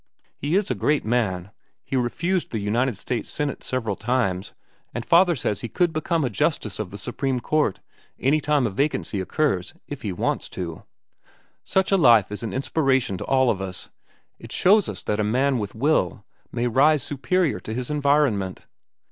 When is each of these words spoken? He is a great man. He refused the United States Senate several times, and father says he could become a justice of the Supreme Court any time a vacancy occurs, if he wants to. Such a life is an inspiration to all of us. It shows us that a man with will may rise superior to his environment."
He 0.35 0.55
is 0.55 0.71
a 0.71 0.73
great 0.73 1.05
man. 1.05 1.51
He 1.83 1.95
refused 1.95 2.49
the 2.49 2.57
United 2.57 2.97
States 2.97 3.29
Senate 3.29 3.61
several 3.63 3.95
times, 3.95 4.55
and 4.95 5.05
father 5.05 5.35
says 5.35 5.61
he 5.61 5.67
could 5.69 5.93
become 5.93 6.25
a 6.25 6.29
justice 6.31 6.79
of 6.79 6.89
the 6.89 6.97
Supreme 6.97 7.39
Court 7.39 7.79
any 8.19 8.41
time 8.41 8.65
a 8.65 8.71
vacancy 8.71 9.21
occurs, 9.21 9.75
if 9.87 10.01
he 10.01 10.11
wants 10.11 10.49
to. 10.57 10.85
Such 11.63 11.91
a 11.91 11.97
life 11.97 12.31
is 12.31 12.41
an 12.41 12.51
inspiration 12.51 13.15
to 13.19 13.25
all 13.25 13.51
of 13.51 13.61
us. 13.61 13.91
It 14.39 14.51
shows 14.51 14.89
us 14.89 15.03
that 15.03 15.19
a 15.19 15.23
man 15.23 15.59
with 15.59 15.75
will 15.75 16.25
may 16.51 16.65
rise 16.65 17.03
superior 17.03 17.59
to 17.59 17.71
his 17.71 17.91
environment." 17.91 18.65